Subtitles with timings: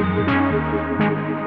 [0.00, 1.09] Música